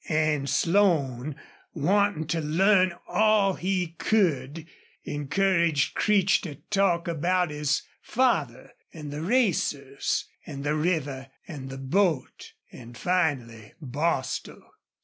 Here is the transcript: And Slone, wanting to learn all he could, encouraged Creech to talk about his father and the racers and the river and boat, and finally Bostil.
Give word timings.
And 0.09 0.49
Slone, 0.49 1.35
wanting 1.75 2.25
to 2.29 2.41
learn 2.41 2.95
all 3.07 3.53
he 3.53 3.89
could, 3.99 4.65
encouraged 5.03 5.93
Creech 5.93 6.41
to 6.41 6.55
talk 6.71 7.07
about 7.07 7.51
his 7.51 7.83
father 8.01 8.71
and 8.91 9.11
the 9.13 9.21
racers 9.21 10.25
and 10.43 10.63
the 10.63 10.73
river 10.73 11.29
and 11.47 11.69
boat, 11.91 12.53
and 12.71 12.97
finally 12.97 13.73
Bostil. 13.79 14.63